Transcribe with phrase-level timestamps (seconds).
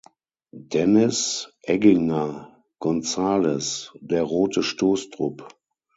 [0.57, 5.47] Dennis Egginger-Gonzalez: Der Rote Stoßtrupp.